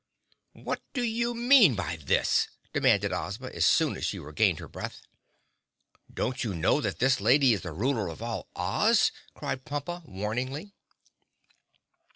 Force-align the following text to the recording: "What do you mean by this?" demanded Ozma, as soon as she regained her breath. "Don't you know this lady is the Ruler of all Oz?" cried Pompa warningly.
"What 0.55 0.81
do 0.93 1.03
you 1.03 1.35
mean 1.35 1.75
by 1.75 1.97
this?" 1.97 2.47
demanded 2.73 3.13
Ozma, 3.13 3.49
as 3.49 3.67
soon 3.67 3.95
as 3.95 4.03
she 4.03 4.17
regained 4.17 4.57
her 4.57 4.67
breath. 4.67 5.03
"Don't 6.11 6.43
you 6.43 6.55
know 6.55 6.81
this 6.81 7.21
lady 7.21 7.53
is 7.53 7.61
the 7.61 7.71
Ruler 7.71 8.07
of 8.07 8.19
all 8.19 8.47
Oz?" 8.55 9.11
cried 9.35 9.63
Pompa 9.63 10.01
warningly. 10.07 10.73